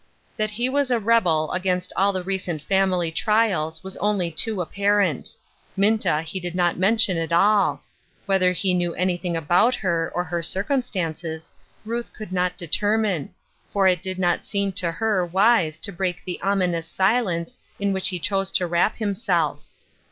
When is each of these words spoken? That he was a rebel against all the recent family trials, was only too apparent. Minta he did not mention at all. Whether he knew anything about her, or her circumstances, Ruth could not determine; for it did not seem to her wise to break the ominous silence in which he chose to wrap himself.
That 0.35 0.49
he 0.49 0.67
was 0.67 0.89
a 0.89 0.97
rebel 0.99 1.51
against 1.51 1.93
all 1.95 2.11
the 2.11 2.23
recent 2.23 2.59
family 2.63 3.11
trials, 3.11 3.83
was 3.83 3.97
only 3.97 4.31
too 4.31 4.59
apparent. 4.59 5.35
Minta 5.77 6.23
he 6.23 6.39
did 6.39 6.55
not 6.55 6.75
mention 6.75 7.17
at 7.19 7.31
all. 7.31 7.83
Whether 8.25 8.51
he 8.51 8.73
knew 8.73 8.95
anything 8.95 9.37
about 9.37 9.75
her, 9.75 10.11
or 10.15 10.23
her 10.23 10.41
circumstances, 10.41 11.53
Ruth 11.85 12.13
could 12.13 12.33
not 12.33 12.57
determine; 12.57 13.35
for 13.71 13.87
it 13.87 14.01
did 14.01 14.17
not 14.17 14.43
seem 14.43 14.71
to 14.71 14.91
her 14.91 15.23
wise 15.23 15.77
to 15.77 15.91
break 15.91 16.25
the 16.25 16.41
ominous 16.41 16.87
silence 16.87 17.59
in 17.79 17.93
which 17.93 18.07
he 18.09 18.17
chose 18.17 18.49
to 18.53 18.65
wrap 18.65 18.95
himself. 18.97 19.61